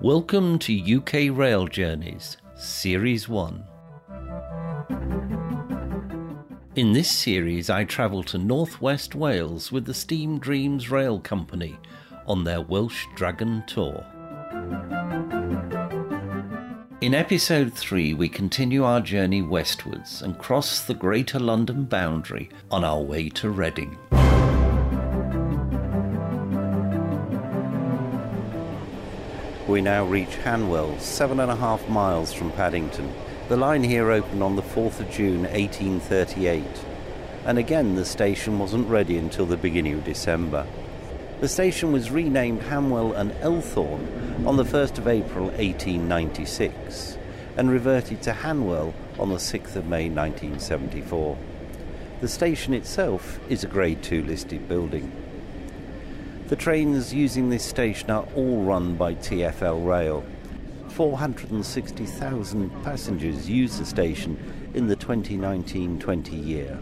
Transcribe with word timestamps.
Welcome 0.00 0.58
to 0.60 0.96
UK 0.98 1.36
Rail 1.36 1.66
Journeys, 1.66 2.36
Series 2.54 3.28
1. 3.28 3.64
In 6.76 6.92
this 6.92 7.10
series, 7.10 7.70
I 7.70 7.84
travel 7.84 8.22
to 8.24 8.38
northwest 8.38 9.14
Wales 9.14 9.72
with 9.72 9.84
the 9.84 9.94
Steam 9.94 10.38
Dreams 10.38 10.90
Rail 10.90 11.18
Company 11.18 11.76
on 12.26 12.44
their 12.44 12.60
Welsh 12.60 13.06
Dragon 13.16 13.64
Tour. 13.66 14.04
In 17.00 17.14
episode 17.14 17.72
3, 17.72 18.14
we 18.14 18.28
continue 18.28 18.84
our 18.84 19.00
journey 19.00 19.42
westwards 19.42 20.22
and 20.22 20.38
cross 20.38 20.82
the 20.82 20.94
Greater 20.94 21.40
London 21.40 21.84
boundary 21.84 22.48
on 22.70 22.84
our 22.84 23.00
way 23.00 23.28
to 23.30 23.50
Reading. 23.50 23.98
We 29.76 29.82
now 29.82 30.06
reach 30.06 30.38
Hanwell, 30.42 30.98
seven 31.00 31.38
and 31.38 31.50
a 31.50 31.56
half 31.56 31.86
miles 31.86 32.32
from 32.32 32.50
Paddington. 32.50 33.12
The 33.50 33.58
line 33.58 33.84
here 33.84 34.10
opened 34.10 34.42
on 34.42 34.56
the 34.56 34.62
4th 34.62 35.00
of 35.00 35.10
June 35.10 35.42
1838, 35.42 36.64
and 37.44 37.58
again 37.58 37.94
the 37.94 38.06
station 38.06 38.58
wasn't 38.58 38.88
ready 38.88 39.18
until 39.18 39.44
the 39.44 39.58
beginning 39.58 39.92
of 39.92 40.04
December. 40.04 40.66
The 41.40 41.48
station 41.48 41.92
was 41.92 42.10
renamed 42.10 42.62
Hanwell 42.62 43.12
and 43.12 43.32
Elthorne 43.42 44.46
on 44.46 44.56
the 44.56 44.64
1st 44.64 44.96
of 44.96 45.08
April 45.08 45.48
1896 45.48 47.18
and 47.58 47.70
reverted 47.70 48.22
to 48.22 48.32
Hanwell 48.32 48.94
on 49.18 49.28
the 49.28 49.36
6th 49.36 49.76
of 49.76 49.86
May 49.86 50.08
1974. 50.08 51.36
The 52.22 52.28
station 52.28 52.72
itself 52.72 53.38
is 53.50 53.62
a 53.62 53.68
Grade 53.68 54.02
2 54.02 54.22
listed 54.22 54.70
building. 54.70 55.12
The 56.48 56.54
trains 56.54 57.12
using 57.12 57.48
this 57.48 57.64
station 57.64 58.08
are 58.08 58.24
all 58.36 58.62
run 58.62 58.94
by 58.94 59.14
TfL 59.16 59.84
Rail. 59.84 60.24
460,000 60.90 62.84
passengers 62.84 63.50
use 63.50 63.78
the 63.78 63.84
station 63.84 64.70
in 64.72 64.86
the 64.86 64.94
2019 64.94 65.98
20 65.98 66.36
year. 66.36 66.78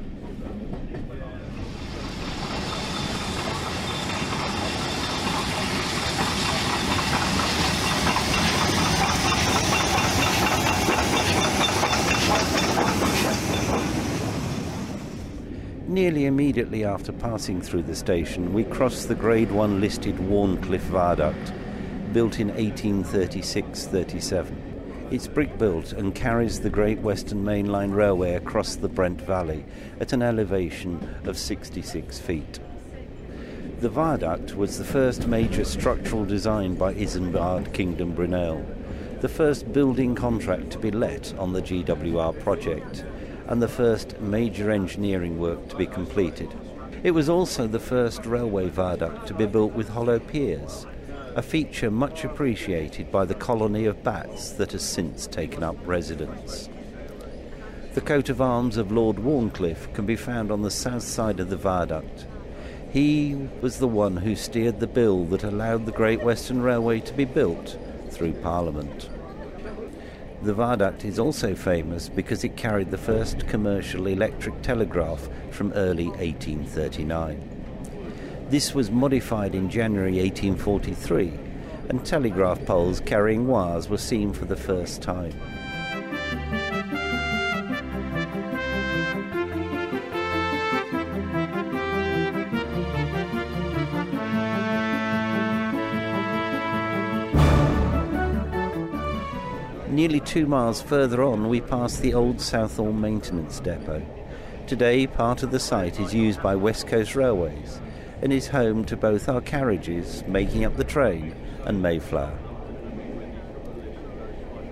Nearly 16.05 16.27
immediately 16.27 16.85
after 16.85 17.13
passing 17.13 17.63
through 17.63 17.85
the 17.85 17.97
station, 17.97 18.53
we 18.53 18.65
cross 18.65 19.07
the 19.07 19.15
Grade 19.15 19.51
1 19.51 19.81
listed 19.81 20.19
Wharncliffe 20.19 20.83
Viaduct, 20.83 21.55
built 22.13 22.41
in 22.41 22.49
1836 22.49 23.87
37. 23.87 25.09
It's 25.11 25.27
brick 25.27 25.57
built 25.57 25.95
and 25.95 26.15
carries 26.15 26.61
the 26.61 26.69
Great 26.69 26.99
Western 26.99 27.43
Main 27.43 27.73
Line 27.73 27.91
Railway 27.91 28.35
across 28.35 28.77
the 28.77 28.87
Brent 28.87 29.23
Valley 29.23 29.65
at 29.99 30.13
an 30.13 30.21
elevation 30.21 31.17
of 31.25 31.39
66 31.39 32.19
feet. 32.19 32.61
The 33.81 33.89
viaduct 33.89 34.55
was 34.57 34.77
the 34.77 34.85
first 34.85 35.27
major 35.27 35.65
structural 35.65 36.27
design 36.27 36.75
by 36.75 36.93
Isambard 36.93 37.73
Kingdom 37.73 38.15
Brunel, 38.15 38.63
the 39.23 39.29
first 39.31 39.73
building 39.73 40.15
contract 40.15 40.69
to 40.73 40.79
be 40.79 40.91
let 40.91 41.33
on 41.39 41.55
the 41.55 41.63
GWR 41.63 42.39
project 42.41 43.07
and 43.47 43.61
the 43.61 43.69
first 43.69 44.21
major 44.21 44.71
engineering 44.71 45.39
work 45.39 45.69
to 45.69 45.77
be 45.77 45.87
completed. 45.87 46.53
It 47.03 47.11
was 47.11 47.29
also 47.29 47.67
the 47.67 47.79
first 47.79 48.25
railway 48.25 48.69
viaduct 48.69 49.27
to 49.27 49.35
be 49.35 49.47
built 49.47 49.73
with 49.75 49.89
hollow 49.89 50.19
piers, 50.19 50.87
a 51.37 51.43
feature 51.43 51.91
much 51.91 52.25
appreciated 52.25 53.13
by 53.13 53.25
the 53.25 53.35
colony 53.35 53.85
of 53.85 54.03
bats 54.03 54.53
that 54.53 54.73
has 54.73 54.83
since 54.83 55.27
taken 55.27 55.63
up 55.63 55.77
residence. 55.85 56.69
The 57.95 58.01
coat 58.01 58.29
of 58.29 58.41
arms 58.41 58.77
of 58.77 58.91
Lord 58.91 59.19
Wharncliffe 59.19 59.93
can 59.95 60.07
be 60.07 60.17
found 60.17 60.51
on 60.51 60.63
the 60.63 60.71
south 60.71 61.03
side 61.03 61.41
of 61.41 61.51
the 61.51 61.57
viaduct. 61.57 62.27
He 62.91 63.49
was 63.61 63.79
the 63.79 63.89
one 63.89 64.17
who 64.17 64.35
steered 64.35 64.81
the 64.81 64.87
bill 64.87 65.25
that 65.27 65.45
allowed 65.45 65.87
the 65.87 65.93
Great 65.93 66.23
Western 66.23 66.63
Railway 66.63 67.01
to 67.01 67.13
be 67.13 67.25
built 67.25 67.77
through 68.11 68.33
Parliament. 68.35 69.09
The 70.45 70.53
viaduct 70.53 71.07
is 71.07 71.19
also 71.19 71.55
famous 71.55 72.11
because 72.11 72.45
it 72.45 72.55
carried 72.55 72.91
the 72.91 72.99
first 72.99 73.49
commercial 73.49 74.07
electric 74.07 74.61
telegraph 74.61 75.27
from 75.51 75.73
early 75.73 76.09
1839. 76.09 78.47
This 78.51 78.75
was 78.75 78.91
modified 78.91 79.55
in 79.55 79.71
January 79.71 80.21
1843, 80.21 81.33
and 81.89 82.05
telegraph 82.05 82.63
poles 82.67 83.01
carrying 83.01 83.47
wires 83.47 83.89
were 83.89 83.97
seen 83.97 84.35
for 84.35 84.45
the 84.45 84.55
first 84.55 85.01
time. 85.01 85.33
Nearly 99.95 100.19
two 100.19 100.47
miles 100.47 100.83
further 100.83 101.23
on, 101.23 101.49
we 101.49 101.61
pass 101.61 101.99
the 101.99 102.15
old 102.15 102.41
Southall 102.41 102.93
Maintenance 102.93 103.61
Depot. 103.61 104.05
Today, 104.67 105.07
part 105.07 105.45
of 105.45 105.53
the 105.53 105.61
site 105.61 106.01
is 106.01 106.13
used 106.13 106.43
by 106.43 106.57
West 106.57 106.89
Coast 106.89 107.15
Railways 107.15 107.81
and 108.21 108.33
is 108.33 108.49
home 108.49 108.85
to 108.87 108.97
both 108.97 109.29
our 109.29 109.41
carriages 109.41 110.25
making 110.27 110.65
up 110.65 110.77
the 110.77 110.83
train 110.83 111.33
and 111.65 111.81
Mayflower. 111.81 112.37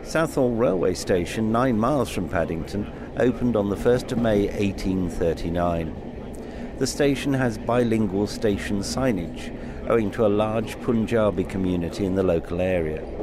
Southall 0.02 0.56
Railway 0.56 0.94
Station, 0.94 1.52
nine 1.52 1.78
miles 1.78 2.10
from 2.10 2.28
Paddington, 2.28 2.92
opened 3.16 3.54
on 3.54 3.70
the 3.70 3.76
1st 3.76 4.10
of 4.10 4.18
May 4.18 4.48
1839. 4.48 6.74
The 6.78 6.86
station 6.88 7.32
has 7.32 7.58
bilingual 7.58 8.26
station 8.26 8.80
signage, 8.80 9.56
owing 9.88 10.10
to 10.10 10.26
a 10.26 10.28
large 10.42 10.80
Punjabi 10.80 11.44
community 11.44 12.06
in 12.06 12.16
the 12.16 12.24
local 12.24 12.60
area. 12.60 13.21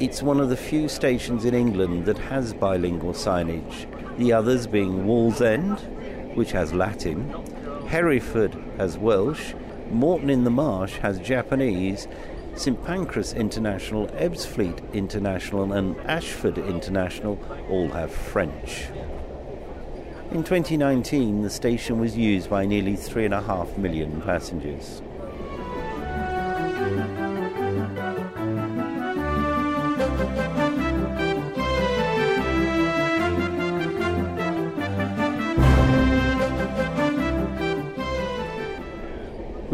It's 0.00 0.24
one 0.24 0.40
of 0.40 0.48
the 0.48 0.56
few 0.56 0.88
stations 0.88 1.44
in 1.44 1.54
England 1.54 2.06
that 2.06 2.18
has 2.18 2.52
bilingual 2.52 3.12
signage, 3.12 3.86
the 4.18 4.32
others 4.32 4.66
being 4.66 5.04
Wallsend, 5.04 5.78
which 6.34 6.50
has 6.50 6.72
Latin, 6.72 7.30
Hereford 7.86 8.56
has 8.76 8.98
Welsh, 8.98 9.54
Moreton 9.92 10.30
in 10.30 10.42
the 10.42 10.50
Marsh 10.50 10.94
has 10.96 11.20
Japanese, 11.20 12.08
St 12.56 12.84
Pancras 12.84 13.34
International, 13.34 14.08
Ebbsfleet 14.08 14.92
International, 14.92 15.72
and 15.72 15.96
Ashford 16.00 16.58
International 16.58 17.38
all 17.70 17.88
have 17.90 18.12
French. 18.12 18.88
In 20.32 20.42
2019, 20.42 21.42
the 21.42 21.50
station 21.50 22.00
was 22.00 22.16
used 22.16 22.50
by 22.50 22.66
nearly 22.66 22.94
3.5 22.94 23.78
million 23.78 24.20
passengers. 24.22 25.02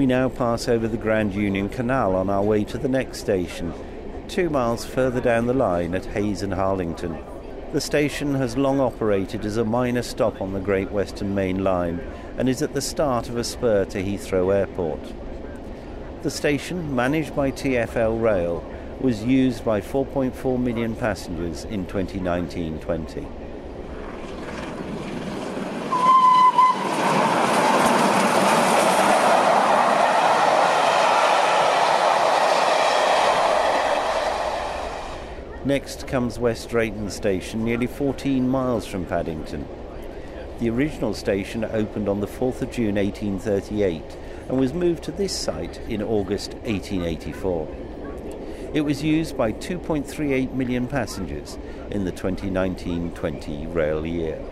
We 0.00 0.06
now 0.06 0.30
pass 0.30 0.66
over 0.66 0.88
the 0.88 0.96
Grand 0.96 1.34
Union 1.34 1.68
Canal 1.68 2.16
on 2.16 2.30
our 2.30 2.42
way 2.42 2.64
to 2.64 2.78
the 2.78 2.88
next 2.88 3.20
station, 3.20 3.74
two 4.28 4.48
miles 4.48 4.86
further 4.86 5.20
down 5.20 5.46
the 5.46 5.52
line 5.52 5.94
at 5.94 6.06
Hayes 6.06 6.40
and 6.40 6.54
Harlington. 6.54 7.18
The 7.74 7.82
station 7.82 8.34
has 8.36 8.56
long 8.56 8.80
operated 8.80 9.44
as 9.44 9.58
a 9.58 9.64
minor 9.66 10.00
stop 10.00 10.40
on 10.40 10.54
the 10.54 10.58
Great 10.58 10.90
Western 10.90 11.34
Main 11.34 11.62
Line 11.62 12.00
and 12.38 12.48
is 12.48 12.62
at 12.62 12.72
the 12.72 12.80
start 12.80 13.28
of 13.28 13.36
a 13.36 13.44
spur 13.44 13.84
to 13.84 14.02
Heathrow 14.02 14.54
Airport. 14.54 15.12
The 16.22 16.30
station, 16.30 16.96
managed 16.96 17.36
by 17.36 17.50
TfL 17.50 18.22
Rail, 18.22 18.64
was 19.02 19.22
used 19.22 19.66
by 19.66 19.82
4.4 19.82 20.58
million 20.58 20.96
passengers 20.96 21.66
in 21.66 21.84
2019 21.84 22.78
20. 22.78 23.26
Next 35.70 36.08
comes 36.08 36.36
West 36.36 36.70
Drayton 36.70 37.10
Station, 37.10 37.64
nearly 37.64 37.86
14 37.86 38.48
miles 38.48 38.88
from 38.88 39.06
Paddington. 39.06 39.68
The 40.58 40.68
original 40.68 41.14
station 41.14 41.64
opened 41.64 42.08
on 42.08 42.18
the 42.18 42.26
4th 42.26 42.60
of 42.62 42.72
June 42.72 42.96
1838 42.96 44.02
and 44.48 44.58
was 44.58 44.74
moved 44.74 45.04
to 45.04 45.12
this 45.12 45.32
site 45.32 45.78
in 45.88 46.02
August 46.02 46.54
1884. 46.64 47.68
It 48.74 48.80
was 48.80 49.04
used 49.04 49.36
by 49.36 49.52
2.38 49.52 50.52
million 50.54 50.88
passengers 50.88 51.56
in 51.92 52.04
the 52.04 52.10
2019 52.10 53.12
20 53.12 53.66
rail 53.68 54.04
year. 54.04 54.44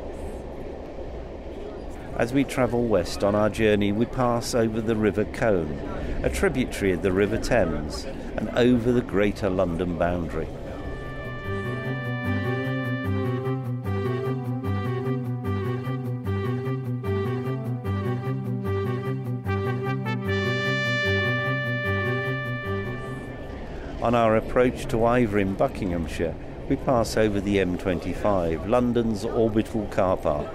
As 2.17 2.33
we 2.33 2.45
travel 2.45 2.85
west 2.85 3.25
on 3.25 3.35
our 3.35 3.51
journey, 3.51 3.91
we 3.91 4.07
pass 4.07 4.55
over 4.55 4.81
the 4.81 4.95
River 4.95 5.25
Colne, 5.25 5.81
a 6.23 6.31
tributary 6.31 6.93
of 6.93 7.03
the 7.03 7.11
River 7.11 7.39
Thames, 7.39 8.05
and 8.37 8.49
over 8.51 8.93
the 8.93 9.03
Greater 9.03 9.51
London 9.51 9.99
boundary. 9.99 10.47
On 24.01 24.15
our 24.15 24.37
approach 24.37 24.87
to 24.87 25.05
Iver 25.05 25.41
in 25.41 25.55
Buckinghamshire, 25.55 26.37
we 26.69 26.77
pass 26.77 27.17
over 27.17 27.41
the 27.41 27.57
M25, 27.57 28.69
London's 28.69 29.25
orbital 29.25 29.87
car 29.87 30.17
park. 30.17 30.49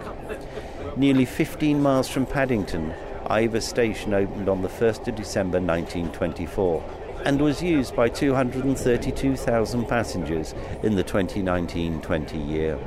Nearly 0.98 1.26
15 1.26 1.82
miles 1.82 2.08
from 2.08 2.26
Paddington, 2.26 2.94
Iver 3.28 3.60
Station 3.60 4.14
opened 4.14 4.48
on 4.48 4.62
the 4.62 4.70
1st 4.70 5.10
of 5.10 5.16
December 5.16 5.60
1924 5.60 6.84
and 7.26 7.42
was 7.42 7.62
used 7.62 7.94
by 7.98 8.08
232,000 8.08 9.86
passengers 9.90 10.56
in 10.82 10.96
the 10.96 11.04
2019 11.04 12.00
20 12.00 12.38
year. 12.38 12.80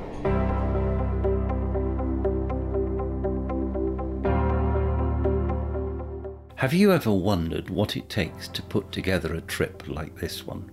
Have 6.56 6.72
you 6.72 6.90
ever 6.90 7.12
wondered 7.12 7.68
what 7.68 7.98
it 7.98 8.08
takes 8.08 8.48
to 8.48 8.62
put 8.62 8.90
together 8.90 9.34
a 9.34 9.42
trip 9.42 9.82
like 9.88 10.16
this 10.16 10.46
one? 10.46 10.70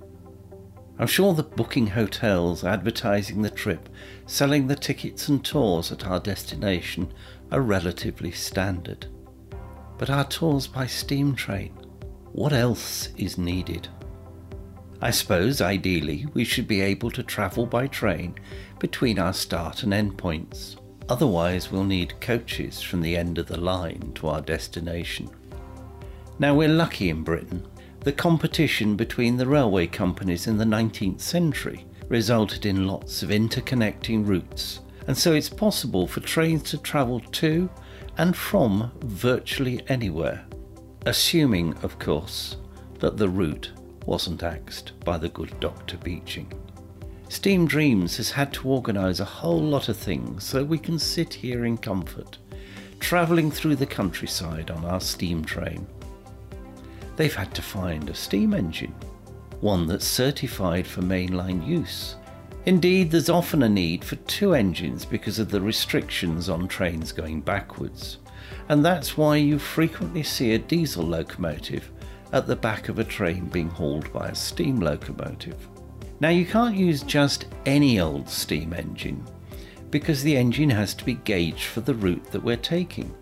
I'm 0.98 1.08
sure 1.08 1.34
that 1.34 1.58
booking 1.58 1.88
hotels, 1.88 2.64
advertising 2.64 3.42
the 3.42 3.50
trip, 3.50 3.90
selling 4.26 4.68
the 4.68 4.78
tickets 4.78 5.28
and 5.28 5.44
tours 5.44 5.92
at 5.92 6.08
our 6.08 6.22
destination 6.22 7.12
are 7.52 7.60
relatively 7.60 8.32
standard. 8.32 9.08
But 9.98 10.10
our 10.10 10.24
tours 10.24 10.68
by 10.68 10.88
steam 10.88 11.36
train, 11.36 11.74
what 12.32 12.54
else 12.54 13.10
is 13.18 13.38
needed? 13.38 13.90
I 15.02 15.12
suppose 15.12 15.60
ideally 15.60 16.28
we 16.34 16.46
should 16.46 16.66
be 16.66 16.80
able 16.80 17.12
to 17.12 17.24
travel 17.24 17.66
by 17.66 17.88
train 17.88 18.36
between 18.80 19.20
our 19.20 19.34
start 19.34 19.84
and 19.84 19.94
end 19.94 20.18
points. 20.18 20.78
Otherwise, 21.10 21.70
we'll 21.70 21.84
need 21.84 22.22
coaches 22.22 22.82
from 22.82 23.02
the 23.02 23.18
end 23.18 23.38
of 23.38 23.48
the 23.48 23.60
line 23.60 24.14
to 24.16 24.30
our 24.30 24.40
destination. 24.40 25.30
Now, 26.40 26.56
we're 26.56 26.68
lucky 26.68 27.10
in 27.10 27.24
Britain 27.24 27.68
the 28.04 28.12
competition 28.12 28.98
between 28.98 29.38
the 29.38 29.48
railway 29.48 29.88
companies 29.88 30.46
in 30.48 30.58
the 30.58 30.66
19th 30.66 31.22
century 31.22 31.86
resulted 32.10 32.66
in 32.66 32.86
lots 32.86 33.24
of 33.24 33.30
interconnecting 33.30 34.28
routes, 34.28 34.82
and 35.08 35.18
so 35.18 35.34
it's 35.34 35.50
possible 35.50 36.06
for 36.06 36.20
trains 36.20 36.64
to 36.64 36.78
travel 36.78 37.22
to 37.22 37.70
and 38.18 38.36
from 38.36 38.92
virtually 39.04 39.84
anywhere, 39.88 40.44
assuming, 41.06 41.78
of 41.78 41.98
course, 41.98 42.58
that 43.00 43.16
the 43.16 43.30
route 43.30 43.72
wasn't 44.06 44.44
axed 44.44 45.00
by 45.06 45.18
the 45.18 45.30
good 45.30 45.58
Dr. 45.62 45.98
Beeching. 45.98 46.52
Steam 47.30 47.66
Dreams 47.66 48.18
has 48.18 48.32
had 48.32 48.52
to 48.54 48.68
organise 48.68 49.22
a 49.22 49.26
whole 49.26 49.62
lot 49.62 49.88
of 49.88 49.96
things 49.96 50.44
so 50.44 50.64
we 50.64 50.78
can 50.78 51.00
sit 51.00 51.34
here 51.34 51.64
in 51.64 51.78
comfort, 51.78 52.38
travelling 53.00 53.50
through 53.50 53.78
the 53.78 53.86
countryside 53.86 54.70
on 54.70 54.84
our 54.84 55.00
steam 55.00 55.46
train 55.46 55.88
they've 57.16 57.36
had 57.36 57.54
to 57.56 57.62
find 57.62 58.10
a 58.10 58.16
steam 58.16 58.54
engine, 58.54 58.94
one 59.62 59.88
that's 59.88 60.06
certified 60.06 60.86
for 60.88 61.02
mainline 61.02 61.66
use. 61.66 62.16
Indeed, 62.66 63.12
there's 63.12 63.30
often 63.30 63.64
a 63.64 63.70
need 63.70 64.04
for 64.04 64.16
two 64.16 64.54
engines 64.54 65.06
because 65.06 65.40
of 65.40 65.50
the 65.50 65.62
restrictions 65.62 66.50
on 66.50 66.68
trains 66.68 67.12
going 67.12 67.42
backwards, 67.42 68.20
and 68.70 68.84
that's 68.84 69.18
why 69.18 69.36
you 69.36 69.60
frequently 69.60 70.24
see 70.24 70.54
a 70.54 70.60
diesel 70.60 71.04
locomotive 71.04 71.92
at 72.32 72.48
the 72.48 72.56
back 72.56 72.90
of 72.90 73.00
a 73.00 73.04
train 73.04 73.46
being 73.46 73.70
hauled 73.70 74.12
by 74.14 74.30
a 74.30 74.36
steam 74.36 74.80
locomotive. 74.80 75.68
Now, 76.20 76.30
you 76.30 76.46
can't 76.46 76.76
use 76.76 77.04
just 77.04 77.48
any 77.66 78.00
old 78.00 78.30
steam 78.30 78.74
engine 78.74 79.24
because 79.92 80.24
the 80.24 80.36
engine 80.36 80.70
has 80.70 80.94
to 80.96 81.06
be 81.06 81.16
gauged 81.16 81.66
for 81.66 81.82
the 81.82 81.94
route 81.94 82.24
that 82.32 82.44
we're 82.44 82.58
taking. 82.58 83.14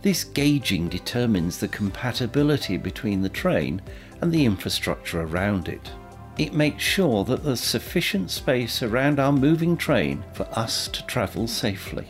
This 0.00 0.22
gauging 0.24 0.88
determines 0.88 1.58
the 1.58 1.68
compatibility 1.68 2.76
between 2.76 3.22
the 3.22 3.28
train 3.28 3.82
and 4.20 4.32
the 4.32 4.44
infrastructure 4.44 5.22
around 5.22 5.68
it. 5.68 5.90
It 6.38 6.54
makes 6.54 6.84
sure 6.84 7.24
that 7.24 7.42
there's 7.42 7.60
sufficient 7.60 8.30
space 8.30 8.82
around 8.82 9.18
our 9.18 9.32
moving 9.32 9.76
train 9.76 10.22
for 10.34 10.46
us 10.52 10.86
to 10.88 11.04
travel 11.06 11.48
safely. 11.48 12.06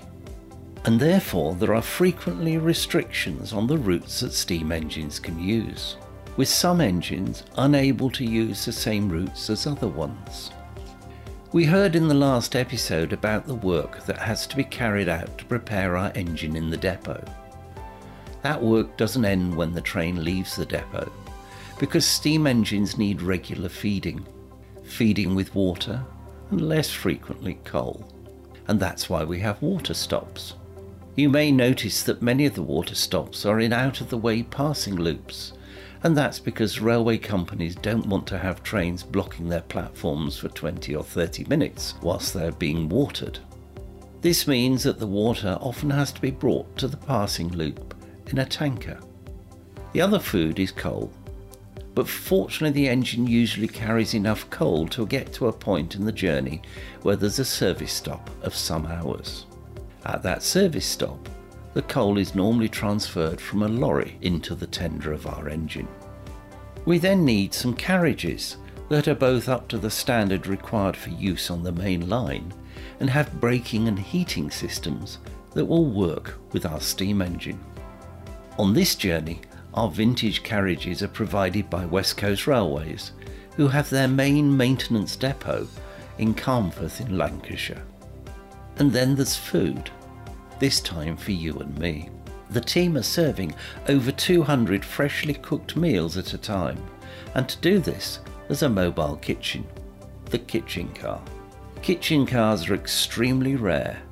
And 0.84 1.00
therefore, 1.00 1.54
there 1.54 1.74
are 1.74 1.82
frequently 1.82 2.58
restrictions 2.58 3.54
on 3.54 3.66
the 3.66 3.78
routes 3.78 4.20
that 4.20 4.32
steam 4.32 4.70
engines 4.70 5.18
can 5.18 5.40
use, 5.40 5.96
with 6.36 6.48
some 6.48 6.82
engines 6.82 7.42
unable 7.56 8.10
to 8.10 8.24
use 8.24 8.64
the 8.66 8.72
same 8.72 9.08
routes 9.08 9.48
as 9.48 9.66
other 9.66 9.88
ones. 9.88 10.50
We 11.52 11.64
heard 11.64 11.96
in 11.96 12.08
the 12.08 12.14
last 12.14 12.54
episode 12.54 13.14
about 13.14 13.46
the 13.46 13.54
work 13.54 14.04
that 14.04 14.18
has 14.18 14.46
to 14.48 14.56
be 14.56 14.64
carried 14.64 15.08
out 15.08 15.38
to 15.38 15.46
prepare 15.46 15.96
our 15.96 16.12
engine 16.14 16.54
in 16.54 16.68
the 16.68 16.76
depot. 16.76 17.24
That 18.42 18.62
work 18.62 18.96
doesn't 18.96 19.24
end 19.24 19.54
when 19.54 19.72
the 19.72 19.80
train 19.80 20.22
leaves 20.24 20.56
the 20.56 20.66
depot, 20.66 21.10
because 21.78 22.06
steam 22.06 22.46
engines 22.46 22.96
need 22.96 23.20
regular 23.20 23.68
feeding, 23.68 24.26
feeding 24.84 25.34
with 25.34 25.54
water 25.54 26.04
and 26.50 26.60
less 26.60 26.90
frequently 26.90 27.58
coal. 27.64 28.12
And 28.68 28.78
that's 28.78 29.08
why 29.08 29.24
we 29.24 29.40
have 29.40 29.60
water 29.60 29.94
stops. 29.94 30.54
You 31.16 31.28
may 31.28 31.50
notice 31.50 32.04
that 32.04 32.22
many 32.22 32.46
of 32.46 32.54
the 32.54 32.62
water 32.62 32.94
stops 32.94 33.44
are 33.44 33.58
in 33.58 33.72
out 33.72 34.00
of 34.00 34.08
the 34.08 34.18
way 34.18 34.44
passing 34.44 34.94
loops, 34.94 35.52
and 36.04 36.16
that's 36.16 36.38
because 36.38 36.80
railway 36.80 37.18
companies 37.18 37.74
don't 37.74 38.06
want 38.06 38.26
to 38.28 38.38
have 38.38 38.62
trains 38.62 39.02
blocking 39.02 39.48
their 39.48 39.62
platforms 39.62 40.38
for 40.38 40.48
20 40.48 40.94
or 40.94 41.02
30 41.02 41.44
minutes 41.46 41.94
whilst 42.02 42.34
they're 42.34 42.52
being 42.52 42.88
watered. 42.88 43.40
This 44.20 44.46
means 44.46 44.84
that 44.84 45.00
the 45.00 45.06
water 45.06 45.58
often 45.60 45.90
has 45.90 46.12
to 46.12 46.20
be 46.20 46.30
brought 46.30 46.76
to 46.76 46.86
the 46.86 46.96
passing 46.96 47.48
loop 47.48 47.87
in 48.30 48.38
a 48.38 48.46
tanker. 48.46 48.98
The 49.92 50.00
other 50.00 50.18
food 50.18 50.58
is 50.58 50.70
coal, 50.70 51.12
but 51.94 52.08
fortunately 52.08 52.82
the 52.82 52.88
engine 52.88 53.26
usually 53.26 53.68
carries 53.68 54.14
enough 54.14 54.48
coal 54.50 54.86
to 54.88 55.06
get 55.06 55.32
to 55.34 55.48
a 55.48 55.52
point 55.52 55.94
in 55.94 56.04
the 56.04 56.12
journey 56.12 56.62
where 57.02 57.16
there's 57.16 57.38
a 57.38 57.44
service 57.44 57.92
stop 57.92 58.30
of 58.42 58.54
some 58.54 58.86
hours. 58.86 59.46
At 60.06 60.22
that 60.22 60.42
service 60.42 60.86
stop, 60.86 61.28
the 61.74 61.82
coal 61.82 62.18
is 62.18 62.34
normally 62.34 62.68
transferred 62.68 63.40
from 63.40 63.62
a 63.62 63.68
lorry 63.68 64.16
into 64.20 64.54
the 64.54 64.66
tender 64.66 65.12
of 65.12 65.26
our 65.26 65.48
engine. 65.48 65.88
We 66.84 66.98
then 66.98 67.24
need 67.24 67.52
some 67.52 67.74
carriages 67.74 68.56
that 68.88 69.08
are 69.08 69.14
both 69.14 69.48
up 69.48 69.68
to 69.68 69.78
the 69.78 69.90
standard 69.90 70.46
required 70.46 70.96
for 70.96 71.10
use 71.10 71.50
on 71.50 71.62
the 71.62 71.72
main 71.72 72.08
line 72.08 72.52
and 73.00 73.10
have 73.10 73.40
braking 73.40 73.88
and 73.88 73.98
heating 73.98 74.50
systems 74.50 75.18
that 75.54 75.64
will 75.64 75.86
work 75.86 76.38
with 76.52 76.64
our 76.64 76.80
steam 76.80 77.20
engine. 77.20 77.60
On 78.58 78.74
this 78.74 78.96
journey, 78.96 79.40
our 79.74 79.88
vintage 79.88 80.42
carriages 80.42 81.00
are 81.04 81.08
provided 81.08 81.70
by 81.70 81.86
West 81.86 82.16
Coast 82.16 82.48
Railways, 82.48 83.12
who 83.54 83.68
have 83.68 83.88
their 83.88 84.08
main 84.08 84.56
maintenance 84.56 85.14
depot 85.14 85.68
in 86.18 86.34
Carnforth 86.34 87.00
in 87.00 87.16
Lancashire. 87.16 87.84
And 88.78 88.90
then 88.90 89.14
there's 89.14 89.36
food, 89.36 89.92
this 90.58 90.80
time 90.80 91.16
for 91.16 91.30
you 91.30 91.56
and 91.60 91.78
me. 91.78 92.10
The 92.50 92.60
team 92.60 92.96
are 92.96 93.02
serving 93.02 93.54
over 93.88 94.10
200 94.10 94.84
freshly 94.84 95.34
cooked 95.34 95.76
meals 95.76 96.16
at 96.16 96.34
a 96.34 96.38
time, 96.38 96.84
and 97.36 97.48
to 97.48 97.58
do 97.58 97.78
this, 97.78 98.18
there's 98.48 98.64
a 98.64 98.68
mobile 98.68 99.18
kitchen, 99.18 99.64
the 100.30 100.38
kitchen 100.38 100.92
car. 100.94 101.22
Kitchen 101.80 102.26
cars 102.26 102.68
are 102.68 102.74
extremely 102.74 103.54
rare, 103.54 104.02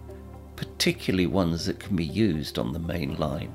particularly 0.54 1.26
ones 1.26 1.66
that 1.66 1.80
can 1.80 1.96
be 1.96 2.04
used 2.04 2.60
on 2.60 2.72
the 2.72 2.78
main 2.78 3.16
line. 3.16 3.52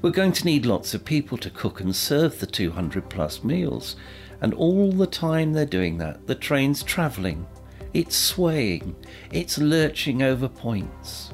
We're 0.00 0.10
going 0.10 0.32
to 0.32 0.44
need 0.44 0.64
lots 0.64 0.94
of 0.94 1.04
people 1.04 1.36
to 1.38 1.50
cook 1.50 1.80
and 1.80 1.94
serve 1.94 2.38
the 2.38 2.46
200 2.46 3.08
plus 3.10 3.42
meals, 3.42 3.96
and 4.40 4.54
all 4.54 4.92
the 4.92 5.08
time 5.08 5.52
they're 5.52 5.66
doing 5.66 5.98
that, 5.98 6.24
the 6.28 6.36
train's 6.36 6.84
travelling. 6.84 7.44
It's 7.92 8.16
swaying, 8.16 8.94
it's 9.32 9.58
lurching 9.58 10.22
over 10.22 10.48
points, 10.48 11.32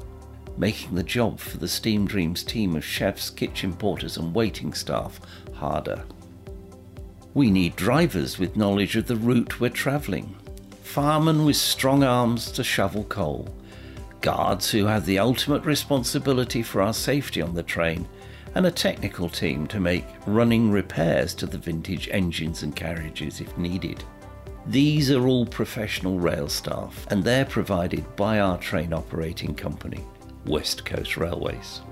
making 0.57 0.95
the 0.95 1.03
job 1.03 1.41
for 1.41 1.59
the 1.59 1.69
Steam 1.69 2.07
Dreams 2.07 2.43
team 2.43 2.75
of 2.75 2.85
chefs, 2.85 3.29
kitchen 3.29 3.75
porters, 3.75 4.17
and 4.17 4.35
waiting 4.35 4.73
staff 4.73 5.21
harder. 5.53 6.03
We 7.35 7.51
need 7.51 7.77
drivers 7.77 8.39
with 8.39 8.57
knowledge 8.57 8.97
of 8.97 9.09
the 9.09 9.17
route 9.17 9.61
we're 9.61 9.69
travelling, 9.69 10.35
firemen 10.83 11.45
with 11.45 11.57
strong 11.57 12.03
arms 12.03 12.51
to 12.53 12.65
shovel 12.65 13.05
coal, 13.05 13.55
guards 14.23 14.71
who 14.71 14.87
have 14.87 15.05
the 15.05 15.19
ultimate 15.19 15.67
responsibility 15.67 16.63
for 16.63 16.81
our 16.81 16.95
safety 16.95 17.43
on 17.43 17.55
the 17.55 17.63
train, 17.63 18.09
and 18.55 18.67
a 18.67 18.71
technical 18.71 19.29
team 19.29 19.67
to 19.67 19.81
make 19.81 20.07
running 20.27 20.71
repairs 20.71 21.35
to 21.35 21.47
the 21.47 21.59
vintage 21.59 22.09
engines 22.11 22.63
and 22.63 22.77
carriages 22.77 23.41
if 23.41 23.57
needed. 23.59 24.05
These 24.67 25.11
are 25.11 25.27
all 25.27 25.45
professional 25.45 26.19
rail 26.19 26.49
staff 26.49 27.07
and 27.11 27.23
they're 27.23 27.45
provided 27.45 28.17
by 28.17 28.41
our 28.41 28.59
train 28.59 28.93
operating 28.93 29.55
company, 29.55 30.05
West 30.47 30.85
Coast 30.85 31.17
Railways. 31.17 31.83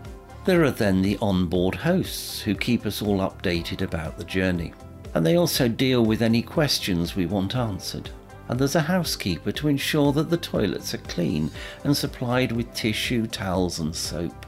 There 0.44 0.64
are 0.64 0.70
then 0.70 1.02
the 1.02 1.18
onboard 1.20 1.74
hosts 1.74 2.40
who 2.40 2.54
keep 2.54 2.86
us 2.86 3.02
all 3.02 3.18
updated 3.18 3.82
about 3.82 4.18
the 4.18 4.24
journey. 4.24 4.72
And 5.14 5.24
they 5.24 5.36
also 5.36 5.68
deal 5.68 6.04
with 6.04 6.22
any 6.22 6.42
questions 6.42 7.14
we 7.14 7.26
want 7.26 7.54
answered. 7.54 8.10
And 8.48 8.58
there's 8.58 8.74
a 8.74 8.80
housekeeper 8.80 9.52
to 9.52 9.68
ensure 9.68 10.12
that 10.12 10.30
the 10.30 10.36
toilets 10.36 10.94
are 10.94 10.98
clean 10.98 11.50
and 11.84 11.96
supplied 11.96 12.50
with 12.50 12.72
tissue, 12.74 13.26
towels, 13.26 13.78
and 13.78 13.94
soap. 13.94 14.46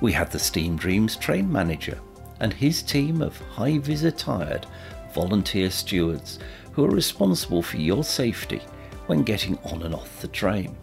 We 0.00 0.12
have 0.12 0.30
the 0.30 0.38
Steam 0.38 0.76
Dreams 0.76 1.16
train 1.16 1.50
manager 1.50 1.98
and 2.40 2.52
his 2.52 2.82
team 2.82 3.20
of 3.20 3.36
high 3.38 3.78
vis 3.78 4.04
attired 4.04 4.66
volunteer 5.12 5.70
stewards 5.70 6.38
who 6.72 6.84
are 6.84 6.90
responsible 6.90 7.62
for 7.62 7.78
your 7.78 8.04
safety 8.04 8.62
when 9.06 9.22
getting 9.22 9.58
on 9.64 9.82
and 9.82 9.94
off 9.94 10.20
the 10.20 10.28
train. 10.28 10.76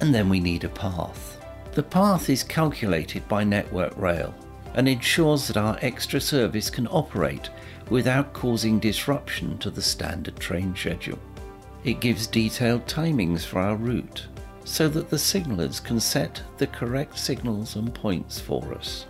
And 0.00 0.14
then 0.14 0.28
we 0.28 0.38
need 0.38 0.64
a 0.64 0.68
path. 0.68 1.38
The 1.72 1.82
path 1.82 2.28
is 2.28 2.44
calculated 2.44 3.26
by 3.28 3.44
Network 3.44 3.96
Rail 3.96 4.34
and 4.74 4.88
ensures 4.88 5.48
that 5.48 5.56
our 5.56 5.78
extra 5.82 6.20
service 6.20 6.70
can 6.70 6.86
operate 6.88 7.50
without 7.90 8.32
causing 8.32 8.78
disruption 8.78 9.58
to 9.58 9.70
the 9.70 9.82
standard 9.82 10.38
train 10.38 10.74
schedule. 10.76 11.18
It 11.84 12.00
gives 12.00 12.26
detailed 12.26 12.86
timings 12.86 13.44
for 13.44 13.58
our 13.58 13.76
route 13.76 14.26
so 14.64 14.88
that 14.88 15.10
the 15.10 15.18
signallers 15.18 15.80
can 15.80 16.00
set 16.00 16.42
the 16.58 16.66
correct 16.66 17.18
signals 17.18 17.76
and 17.76 17.94
points 17.94 18.40
for 18.40 18.74
us. 18.74 19.06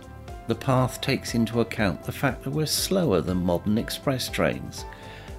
The 0.47 0.55
path 0.55 0.99
takes 0.99 1.35
into 1.35 1.61
account 1.61 2.03
the 2.03 2.11
fact 2.11 2.43
that 2.43 2.51
we're 2.51 2.65
slower 2.65 3.21
than 3.21 3.45
modern 3.45 3.77
express 3.77 4.27
trains, 4.27 4.85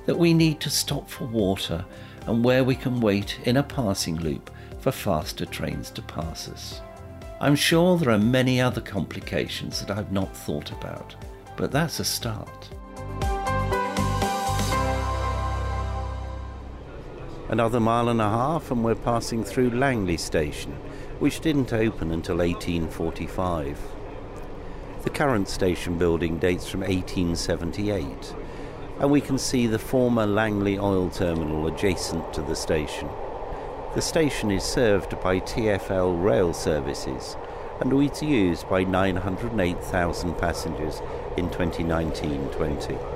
that 0.06 0.18
we 0.18 0.32
need 0.32 0.60
to 0.60 0.70
stop 0.70 1.10
for 1.10 1.26
water, 1.26 1.84
and 2.26 2.42
where 2.42 2.64
we 2.64 2.74
can 2.74 3.00
wait 3.00 3.38
in 3.44 3.58
a 3.58 3.62
passing 3.62 4.16
loop 4.16 4.50
for 4.80 4.92
faster 4.92 5.44
trains 5.44 5.90
to 5.90 6.02
pass 6.02 6.48
us. 6.48 6.80
I'm 7.40 7.56
sure 7.56 7.98
there 7.98 8.14
are 8.14 8.18
many 8.18 8.60
other 8.60 8.80
complications 8.80 9.80
that 9.80 9.90
I've 9.90 10.12
not 10.12 10.34
thought 10.34 10.72
about, 10.72 11.14
but 11.56 11.70
that's 11.70 12.00
a 12.00 12.04
start. 12.04 12.70
Another 17.48 17.78
mile 17.78 18.08
and 18.08 18.22
a 18.22 18.28
half, 18.28 18.70
and 18.70 18.82
we're 18.82 18.94
passing 18.94 19.44
through 19.44 19.68
Langley 19.68 20.16
Station, 20.16 20.72
which 21.18 21.40
didn't 21.40 21.74
open 21.74 22.10
until 22.10 22.38
1845. 22.38 23.78
The 25.02 25.10
current 25.10 25.50
station 25.50 25.98
building 25.98 26.38
dates 26.38 26.66
from 26.66 26.80
1878, 26.80 28.34
and 28.98 29.10
we 29.10 29.20
can 29.20 29.36
see 29.36 29.66
the 29.66 29.78
former 29.78 30.26
Langley 30.26 30.78
oil 30.78 31.10
terminal 31.10 31.66
adjacent 31.66 32.32
to 32.32 32.40
the 32.40 32.56
station. 32.56 33.10
The 33.94 34.00
station 34.00 34.50
is 34.50 34.64
served 34.64 35.20
by 35.20 35.40
TfL 35.40 36.24
rail 36.24 36.54
services 36.54 37.36
and 37.80 37.92
was 37.92 38.22
used 38.22 38.66
by 38.70 38.84
908,000 38.84 40.34
passengers 40.38 41.02
in 41.36 41.50
2019 41.50 42.48
20. 42.48 43.13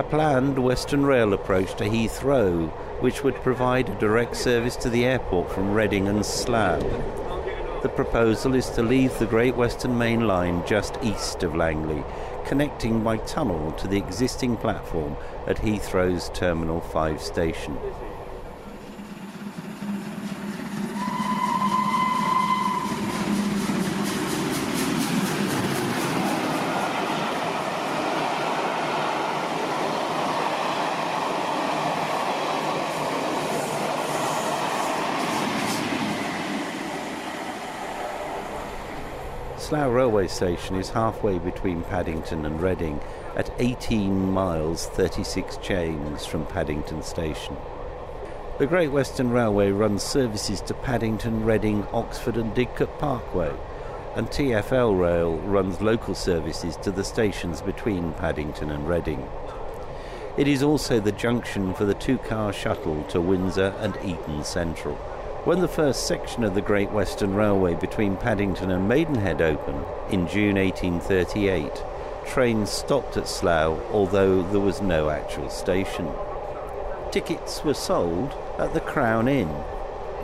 A 0.00 0.02
planned 0.02 0.58
Western 0.58 1.04
Rail 1.04 1.34
approach 1.34 1.74
to 1.74 1.84
Heathrow, 1.84 2.70
which 3.02 3.22
would 3.22 3.34
provide 3.42 3.90
a 3.90 3.98
direct 3.98 4.34
service 4.34 4.74
to 4.76 4.88
the 4.88 5.04
airport 5.04 5.52
from 5.52 5.74
Reading 5.74 6.08
and 6.08 6.24
Slough. 6.24 6.80
The 7.82 7.90
proposal 7.94 8.54
is 8.54 8.70
to 8.70 8.82
leave 8.82 9.18
the 9.18 9.26
Great 9.26 9.56
Western 9.56 9.98
Main 9.98 10.26
Line 10.26 10.64
just 10.66 10.96
east 11.02 11.42
of 11.42 11.54
Langley, 11.54 12.02
connecting 12.46 13.04
by 13.04 13.18
tunnel 13.18 13.72
to 13.72 13.86
the 13.86 13.98
existing 13.98 14.56
platform 14.56 15.18
at 15.46 15.58
Heathrow's 15.58 16.30
Terminal 16.30 16.80
5 16.80 17.20
station. 17.20 17.78
Slough 39.70 39.92
railway 39.92 40.26
station 40.26 40.74
is 40.74 40.90
halfway 40.90 41.38
between 41.38 41.84
Paddington 41.84 42.44
and 42.44 42.60
Reading 42.60 43.00
at 43.36 43.54
18 43.60 44.32
miles 44.32 44.88
36 44.88 45.58
chains 45.58 46.26
from 46.26 46.44
Paddington 46.46 47.04
station. 47.04 47.56
The 48.58 48.66
Great 48.66 48.90
Western 48.90 49.30
Railway 49.30 49.70
runs 49.70 50.02
services 50.02 50.60
to 50.62 50.74
Paddington, 50.74 51.44
Reading, 51.44 51.86
Oxford 51.92 52.36
and 52.36 52.52
Didcot 52.52 52.98
Parkway, 52.98 53.52
and 54.16 54.26
TfL 54.26 54.98
Rail 54.98 55.36
runs 55.36 55.80
local 55.80 56.16
services 56.16 56.74
to 56.78 56.90
the 56.90 57.04
stations 57.04 57.62
between 57.62 58.12
Paddington 58.14 58.72
and 58.72 58.88
Reading. 58.88 59.24
It 60.36 60.48
is 60.48 60.64
also 60.64 60.98
the 60.98 61.12
junction 61.12 61.74
for 61.74 61.84
the 61.84 61.94
two-car 61.94 62.52
shuttle 62.52 63.04
to 63.04 63.20
Windsor 63.20 63.72
and 63.78 63.96
Eton 64.04 64.42
Central. 64.42 64.98
When 65.44 65.60
the 65.60 65.68
first 65.68 66.06
section 66.06 66.44
of 66.44 66.54
the 66.54 66.60
Great 66.60 66.90
Western 66.90 67.34
Railway 67.34 67.72
between 67.72 68.18
Paddington 68.18 68.70
and 68.70 68.86
Maidenhead 68.86 69.40
opened 69.40 69.86
in 70.10 70.28
June 70.28 70.56
1838, 70.56 71.82
trains 72.26 72.68
stopped 72.68 73.16
at 73.16 73.26
Slough 73.26 73.80
although 73.90 74.42
there 74.42 74.60
was 74.60 74.82
no 74.82 75.08
actual 75.08 75.48
station. 75.48 76.10
Tickets 77.10 77.64
were 77.64 77.72
sold 77.72 78.34
at 78.58 78.74
the 78.74 78.82
Crown 78.82 79.28
Inn 79.28 79.64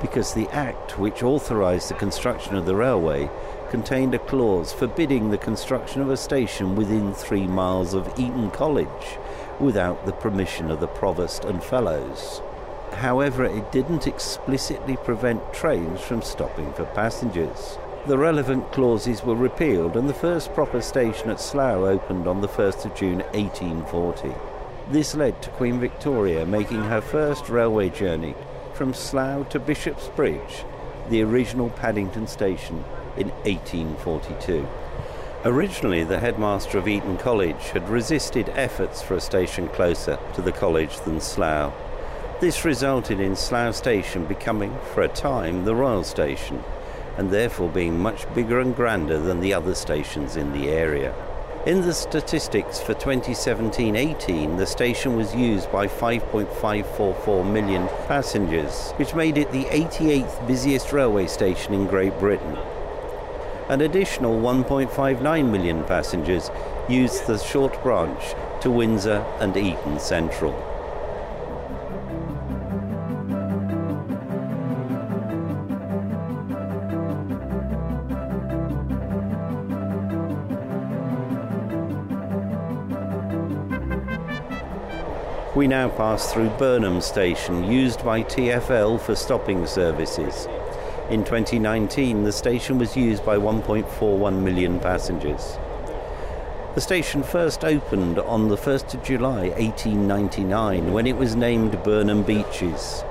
because 0.03 0.35
the 0.35 0.51
Act 0.51 0.99
which 0.99 1.23
authorised 1.23 1.89
the 1.89 1.95
construction 1.95 2.55
of 2.55 2.67
the 2.67 2.77
railway 2.77 3.31
contained 3.71 4.15
a 4.15 4.19
clause 4.19 4.71
forbidding 4.71 5.31
the 5.31 5.39
construction 5.39 6.03
of 6.03 6.11
a 6.11 6.19
station 6.19 6.77
within 6.77 7.15
three 7.15 7.47
miles 7.47 7.95
of 7.95 8.07
Eton 8.19 8.51
College 8.51 9.17
without 9.59 10.05
the 10.05 10.13
permission 10.13 10.71
of 10.71 10.81
the 10.81 10.87
Provost 10.87 11.47
and 11.47 11.65
Fellows. 11.65 12.43
However, 12.93 13.45
it 13.45 13.73
didn't 13.73 14.07
explicitly 14.07 14.97
prevent 14.97 15.53
trains 15.53 16.01
from 16.01 16.23
stopping 16.23 16.73
for 16.73 16.85
passengers. 16.87 17.79
The 18.07 18.19
relevant 18.19 18.71
clauses 18.73 19.25
were 19.25 19.35
repealed 19.35 19.97
and 19.97 20.09
the 20.09 20.15
first 20.15 20.55
proper 20.55 20.81
station 20.81 21.29
at 21.29 21.41
Slough 21.41 21.83
opened 21.83 22.27
on 22.29 22.41
the 22.41 22.49
1st 22.49 22.85
of 22.85 22.95
June 22.95 23.19
1840. 23.35 24.33
This 24.91 25.17
led 25.17 25.43
to 25.43 25.51
Queen 25.51 25.81
Victoria 25.81 26.47
making 26.47 26.85
her 26.85 27.01
first 27.01 27.49
railway 27.49 27.89
journey 27.89 28.37
from 28.75 28.95
Slough 28.95 29.49
to 29.49 29.59
Bishop's 29.59 30.09
Bridge, 30.09 30.65
the 31.11 31.23
original 31.23 31.71
Paddington 31.71 32.29
station, 32.29 32.85
in 33.17 33.31
1842. 33.45 34.69
Originally, 35.45 36.05
the 36.05 36.21
headmaster 36.21 36.79
of 36.79 36.87
Eton 36.87 37.17
College 37.19 37.71
had 37.71 37.89
resisted 37.89 38.49
efforts 38.51 39.03
for 39.03 39.15
a 39.15 39.21
station 39.21 39.69
closer 39.69 40.19
to 40.35 40.43
the 40.43 40.53
college 40.53 41.01
than 41.01 41.21
Slough. 41.21 41.73
This 42.39 42.67
resulted 42.67 43.19
in 43.19 43.35
Slough 43.35 43.75
Station 43.75 44.27
becoming, 44.27 44.77
for 44.93 45.01
a 45.01 45.09
time, 45.09 45.65
the 45.65 45.75
Royal 45.75 46.05
Station, 46.05 46.63
and 47.17 47.31
therefore 47.31 47.71
being 47.71 47.99
much 47.99 48.33
bigger 48.35 48.61
and 48.61 48.77
grander 48.77 49.19
than 49.19 49.41
the 49.41 49.55
other 49.55 49.75
stations 49.75 50.37
in 50.37 50.53
the 50.53 50.69
area. 50.69 51.15
In 51.65 51.81
the 51.81 51.95
statistics 51.95 52.79
for 52.79 52.93
2017 52.93 53.97
18, 53.97 54.59
the 54.59 54.67
station 54.67 55.17
was 55.17 55.35
used 55.35 55.73
by 55.73 55.87
5.544 55.87 57.51
million 57.51 57.89
passengers, 58.07 58.93
which 58.97 59.15
made 59.15 59.39
it 59.39 59.51
the 59.51 59.65
88th 59.65 60.47
busiest 60.47 60.93
railway 60.93 61.29
station 61.29 61.73
in 61.73 61.87
Great 61.87 62.19
Britain. 62.19 62.59
An 63.71 63.81
additional 63.81 64.39
1.59 64.39 65.51
million 65.51 65.85
passengers 65.85 66.51
used 66.87 67.27
the 67.27 67.39
short 67.39 67.83
branch 67.83 68.35
to 68.61 68.71
Windsor 68.71 69.25
and 69.41 69.57
Eton 69.57 69.99
Central. 69.99 70.76
We 85.67 85.71
now 85.71 85.89
pass 85.89 86.33
through 86.33 86.51
Burnham 86.51 87.01
Station, 87.01 87.65
used 87.65 88.05
by 88.05 88.23
TfL 88.23 89.01
for 89.01 89.17
stopping 89.17 89.67
services. 89.67 90.47
In 91.11 91.25
2019, 91.25 92.23
the 92.23 92.31
station 92.31 92.79
was 92.79 92.97
used 92.97 93.27
by 93.27 93.37
1.41 93.37 94.43
million 94.45 94.79
passengers. 94.79 95.59
The 96.77 96.81
station 96.81 97.25
first 97.25 97.65
opened 97.65 98.21
on 98.21 98.47
the 98.47 98.57
1st 98.57 98.95
of 98.95 99.03
July 99.03 99.49
1899 99.59 100.93
when 100.93 101.05
it 101.05 101.17
was 101.17 101.35
named 101.35 101.83
Burnham 101.83 102.23
Beeches. 102.23 103.03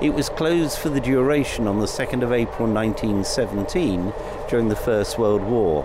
It 0.00 0.14
was 0.14 0.28
closed 0.28 0.78
for 0.78 0.88
the 0.88 1.00
duration 1.00 1.66
on 1.66 1.80
the 1.80 1.86
2nd 1.86 2.22
of 2.22 2.30
April 2.30 2.72
1917 2.72 4.12
during 4.48 4.68
the 4.68 4.76
First 4.76 5.18
World 5.18 5.42
War. 5.42 5.84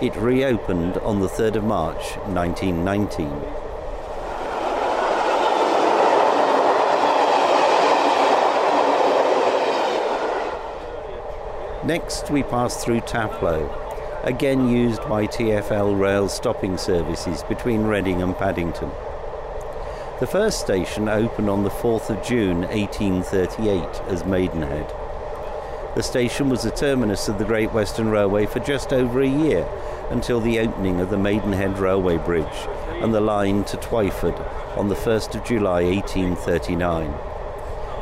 It 0.00 0.16
reopened 0.16 0.96
on 0.96 1.20
the 1.20 1.28
3rd 1.28 1.56
of 1.56 1.64
March 1.64 2.16
1919. 2.24 3.59
Next, 11.84 12.30
we 12.30 12.42
pass 12.42 12.84
through 12.84 13.00
Taplow, 13.00 13.66
again 14.22 14.68
used 14.68 15.00
by 15.08 15.26
TfL 15.26 15.98
rail 15.98 16.28
stopping 16.28 16.76
services 16.76 17.42
between 17.44 17.84
Reading 17.84 18.20
and 18.20 18.36
Paddington. 18.36 18.90
The 20.20 20.26
first 20.26 20.60
station 20.60 21.08
opened 21.08 21.48
on 21.48 21.64
the 21.64 21.70
4th 21.70 22.10
of 22.10 22.22
June 22.22 22.68
1838 22.68 23.82
as 24.08 24.26
Maidenhead. 24.26 24.92
The 25.94 26.02
station 26.02 26.50
was 26.50 26.64
the 26.64 26.70
terminus 26.70 27.28
of 27.28 27.38
the 27.38 27.46
Great 27.46 27.72
Western 27.72 28.10
Railway 28.10 28.44
for 28.44 28.58
just 28.58 28.92
over 28.92 29.22
a 29.22 29.26
year 29.26 29.66
until 30.10 30.38
the 30.38 30.58
opening 30.58 31.00
of 31.00 31.08
the 31.08 31.16
Maidenhead 31.16 31.78
Railway 31.78 32.18
Bridge 32.18 32.68
and 33.00 33.14
the 33.14 33.22
line 33.22 33.64
to 33.64 33.78
Twyford 33.78 34.38
on 34.76 34.90
the 34.90 34.94
1st 34.94 35.34
of 35.34 35.46
July 35.46 35.84
1839. 35.84 37.14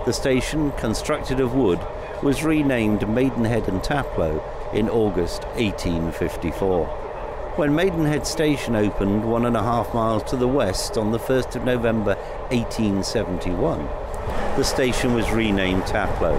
The 0.04 0.12
station, 0.12 0.73
constructed 0.73 1.38
of 1.38 1.54
wood, 1.54 1.78
was 2.22 2.42
renamed 2.42 3.08
Maidenhead 3.08 3.68
and 3.68 3.80
Taplow 3.80 4.42
in 4.75 4.88
August 4.88 5.44
1854. 5.54 6.87
When 7.56 7.75
Maidenhead 7.75 8.26
Station 8.26 8.76
opened 8.76 9.25
one 9.25 9.46
and 9.46 9.56
a 9.56 9.62
half 9.62 9.94
miles 9.94 10.22
to 10.30 10.37
the 10.37 10.48
west 10.48 10.96
on 10.96 11.12
the 11.12 11.18
1st 11.18 11.56
of 11.56 11.64
November 11.64 12.14
1871, 12.50 13.78
the 14.56 14.64
station 14.64 15.14
was 15.14 15.30
renamed 15.30 15.82
Taplow. 15.84 16.37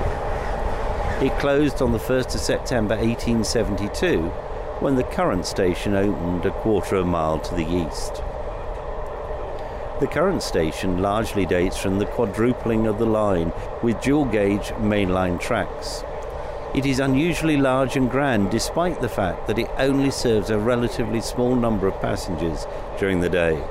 It 1.22 1.38
closed 1.40 1.82
on 1.82 1.92
the 1.92 1.98
1st 1.98 2.36
of 2.36 2.42
September 2.42 2.96
1872 2.96 4.22
when 4.80 4.96
the 4.96 5.04
current 5.04 5.46
station 5.46 5.96
opened 5.96 6.46
a 6.46 6.52
quarter 6.52 6.96
of 6.96 7.06
a 7.06 7.10
mile 7.10 7.40
to 7.40 7.56
the 7.56 7.68
east. 7.68 8.22
The 10.00 10.08
current 10.08 10.42
station 10.42 11.02
largely 11.02 11.46
dates 11.46 11.76
from 11.76 12.00
the 12.00 12.06
quadrupling 12.06 12.88
of 12.88 13.00
the 13.00 13.06
line 13.06 13.52
with 13.84 14.00
dual 14.00 14.24
gauge 14.24 14.70
mainline 14.80 15.42
tracks. 15.42 16.06
It 16.74 16.86
is 16.86 17.02
unusually 17.02 17.58
large 17.58 17.98
and 17.98 18.10
grand 18.10 18.50
despite 18.50 19.02
the 19.02 19.10
fact 19.10 19.48
that 19.48 19.60
it 19.60 19.70
only 19.78 20.10
serves 20.10 20.52
a 20.52 20.58
relatively 20.58 21.20
small 21.20 21.54
number 21.54 21.86
of 21.86 22.00
passengers 22.00 22.66
during 22.98 23.20
the 23.20 23.30
day. 23.30 23.62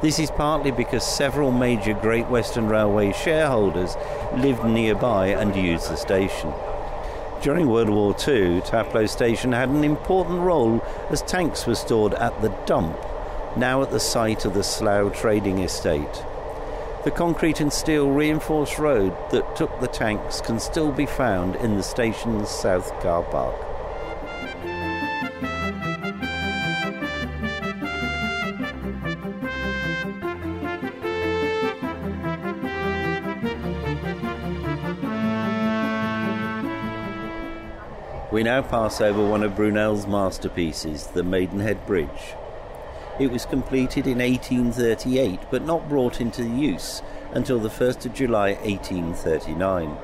This 0.00 0.18
is 0.18 0.30
partly 0.30 0.70
because 0.70 1.04
several 1.04 1.50
major 1.50 1.92
Great 1.92 2.28
Western 2.30 2.66
Railway 2.66 3.12
shareholders 3.12 3.96
lived 4.38 4.64
nearby 4.64 5.26
and 5.26 5.54
used 5.54 5.90
the 5.90 5.96
station. 5.96 6.54
During 7.42 7.68
World 7.68 7.90
War 7.90 8.12
II, 8.12 8.62
Taplow 8.62 9.06
Station 9.06 9.52
had 9.52 9.68
an 9.68 9.84
important 9.84 10.40
role 10.40 10.82
as 11.10 11.20
tanks 11.20 11.66
were 11.66 11.74
stored 11.74 12.14
at 12.14 12.40
the 12.40 12.48
dump 12.64 12.96
now 13.56 13.82
at 13.82 13.90
the 13.90 14.00
site 14.00 14.44
of 14.44 14.54
the 14.54 14.64
Slough 14.64 15.14
Trading 15.14 15.60
Estate. 15.60 16.24
The 17.04 17.10
concrete 17.10 17.60
and 17.60 17.72
steel 17.72 18.10
reinforced 18.10 18.78
road 18.78 19.14
that 19.30 19.56
took 19.56 19.80
the 19.80 19.86
tanks 19.86 20.40
can 20.40 20.58
still 20.58 20.90
be 20.90 21.06
found 21.06 21.54
in 21.56 21.76
the 21.76 21.82
station's 21.82 22.48
south 22.48 22.88
car 23.00 23.22
park. 23.22 23.54
We 38.32 38.42
now 38.42 38.62
pass 38.62 39.00
over 39.00 39.24
one 39.24 39.44
of 39.44 39.54
Brunel's 39.54 40.08
masterpieces, 40.08 41.06
the 41.06 41.22
Maidenhead 41.22 41.86
Bridge. 41.86 42.34
It 43.16 43.30
was 43.30 43.46
completed 43.46 44.08
in 44.08 44.18
1838 44.18 45.38
but 45.48 45.64
not 45.64 45.88
brought 45.88 46.20
into 46.20 46.42
use 46.42 47.00
until 47.30 47.60
the 47.60 47.68
1st 47.68 48.06
of 48.06 48.14
July 48.14 48.54
1839. 48.54 49.96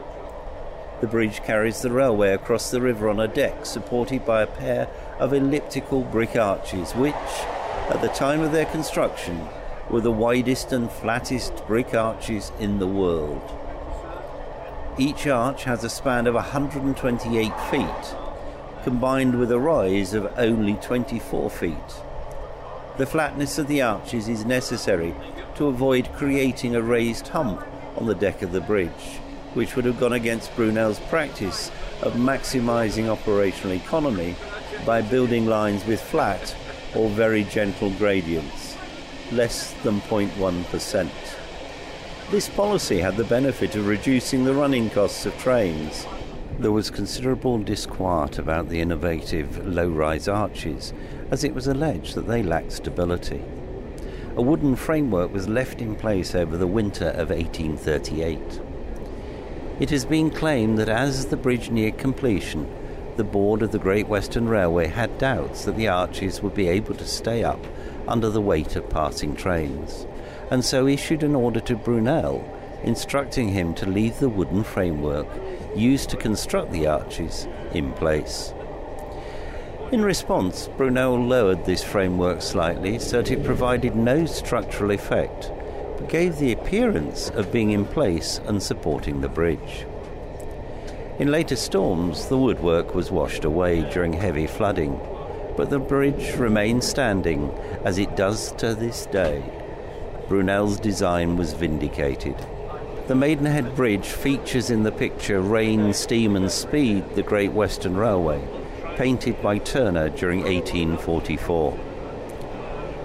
The 1.00 1.06
bridge 1.08 1.42
carries 1.42 1.82
the 1.82 1.90
railway 1.90 2.32
across 2.32 2.70
the 2.70 2.80
river 2.80 3.08
on 3.08 3.18
a 3.18 3.26
deck 3.26 3.66
supported 3.66 4.24
by 4.24 4.42
a 4.42 4.46
pair 4.46 4.88
of 5.18 5.32
elliptical 5.32 6.02
brick 6.02 6.36
arches, 6.36 6.92
which, 6.92 7.14
at 7.88 8.00
the 8.00 8.08
time 8.08 8.42
of 8.42 8.52
their 8.52 8.66
construction, 8.66 9.48
were 9.88 10.02
the 10.02 10.12
widest 10.12 10.72
and 10.72 10.88
flattest 10.88 11.66
brick 11.66 11.94
arches 11.94 12.52
in 12.60 12.78
the 12.78 12.86
world. 12.86 13.42
Each 14.98 15.26
arch 15.26 15.64
has 15.64 15.82
a 15.82 15.88
span 15.88 16.28
of 16.28 16.34
128 16.34 17.60
feet, 17.70 18.16
combined 18.84 19.36
with 19.36 19.50
a 19.50 19.58
rise 19.58 20.14
of 20.14 20.32
only 20.36 20.74
24 20.74 21.50
feet. 21.50 22.02
The 23.00 23.06
flatness 23.06 23.56
of 23.56 23.66
the 23.66 23.80
arches 23.80 24.28
is 24.28 24.44
necessary 24.44 25.14
to 25.54 25.68
avoid 25.68 26.12
creating 26.12 26.76
a 26.76 26.82
raised 26.82 27.28
hump 27.28 27.66
on 27.96 28.04
the 28.04 28.14
deck 28.14 28.42
of 28.42 28.52
the 28.52 28.60
bridge, 28.60 29.20
which 29.54 29.74
would 29.74 29.86
have 29.86 29.98
gone 29.98 30.12
against 30.12 30.54
Brunel's 30.54 31.00
practice 31.08 31.70
of 32.02 32.12
maximising 32.12 33.08
operational 33.08 33.74
economy 33.74 34.36
by 34.84 35.00
building 35.00 35.46
lines 35.46 35.86
with 35.86 35.98
flat 35.98 36.54
or 36.94 37.08
very 37.08 37.44
gentle 37.44 37.88
gradients, 37.92 38.76
less 39.32 39.72
than 39.82 40.02
0.1%. 40.02 41.08
This 42.30 42.50
policy 42.50 42.98
had 42.98 43.16
the 43.16 43.24
benefit 43.24 43.76
of 43.76 43.86
reducing 43.86 44.44
the 44.44 44.52
running 44.52 44.90
costs 44.90 45.24
of 45.24 45.34
trains. 45.38 46.04
There 46.60 46.70
was 46.70 46.90
considerable 46.90 47.58
disquiet 47.58 48.38
about 48.38 48.68
the 48.68 48.82
innovative 48.82 49.66
low 49.66 49.88
rise 49.88 50.28
arches 50.28 50.92
as 51.30 51.42
it 51.42 51.54
was 51.54 51.66
alleged 51.66 52.14
that 52.16 52.28
they 52.28 52.42
lacked 52.42 52.72
stability. 52.72 53.42
A 54.36 54.42
wooden 54.42 54.76
framework 54.76 55.32
was 55.32 55.48
left 55.48 55.80
in 55.80 55.96
place 55.96 56.34
over 56.34 56.58
the 56.58 56.66
winter 56.66 57.08
of 57.08 57.30
1838. 57.30 58.60
It 59.80 59.88
has 59.88 60.04
been 60.04 60.28
claimed 60.30 60.76
that 60.76 60.90
as 60.90 61.24
the 61.24 61.38
bridge 61.38 61.70
neared 61.70 61.96
completion, 61.96 62.70
the 63.16 63.24
board 63.24 63.62
of 63.62 63.72
the 63.72 63.78
Great 63.78 64.06
Western 64.06 64.46
Railway 64.46 64.88
had 64.88 65.16
doubts 65.16 65.64
that 65.64 65.76
the 65.76 65.88
arches 65.88 66.42
would 66.42 66.54
be 66.54 66.68
able 66.68 66.94
to 66.96 67.06
stay 67.06 67.42
up 67.42 67.64
under 68.06 68.28
the 68.28 68.42
weight 68.42 68.76
of 68.76 68.90
passing 68.90 69.34
trains, 69.34 70.06
and 70.50 70.62
so 70.62 70.86
issued 70.86 71.22
an 71.22 71.34
order 71.34 71.60
to 71.60 71.74
Brunel 71.74 72.44
instructing 72.84 73.48
him 73.48 73.74
to 73.74 73.86
leave 73.86 74.18
the 74.18 74.28
wooden 74.28 74.64
framework 74.64 75.28
used 75.74 76.10
to 76.10 76.16
construct 76.16 76.72
the 76.72 76.86
arches 76.86 77.46
in 77.72 77.92
place. 77.92 78.52
In 79.92 80.02
response, 80.02 80.68
Brunel 80.76 81.18
lowered 81.18 81.64
this 81.64 81.82
framework 81.82 82.42
slightly 82.42 82.98
so 83.00 83.22
that 83.22 83.30
it 83.32 83.44
provided 83.44 83.96
no 83.96 84.24
structural 84.24 84.92
effect, 84.92 85.50
but 85.96 86.08
gave 86.08 86.38
the 86.38 86.52
appearance 86.52 87.30
of 87.30 87.52
being 87.52 87.72
in 87.72 87.84
place 87.84 88.40
and 88.46 88.62
supporting 88.62 89.20
the 89.20 89.28
bridge. 89.28 89.86
In 91.18 91.30
later 91.30 91.56
storms, 91.56 92.28
the 92.28 92.38
woodwork 92.38 92.94
was 92.94 93.10
washed 93.10 93.44
away 93.44 93.82
during 93.90 94.12
heavy 94.12 94.46
flooding, 94.46 94.98
but 95.56 95.70
the 95.70 95.80
bridge 95.80 96.36
remained 96.36 96.84
standing 96.84 97.50
as 97.84 97.98
it 97.98 98.16
does 98.16 98.52
to 98.52 98.74
this 98.74 99.06
day. 99.06 99.42
Brunel's 100.28 100.78
design 100.78 101.36
was 101.36 101.52
vindicated. 101.52 102.36
The 103.10 103.16
Maidenhead 103.16 103.74
Bridge 103.74 104.06
features 104.06 104.70
in 104.70 104.84
the 104.84 104.92
picture 104.92 105.40
Rain, 105.40 105.92
Steam 105.92 106.36
and 106.36 106.48
Speed, 106.48 107.16
the 107.16 107.24
Great 107.24 107.52
Western 107.52 107.96
Railway, 107.96 108.40
painted 108.94 109.42
by 109.42 109.58
Turner 109.58 110.10
during 110.10 110.44
1844. 110.44 111.76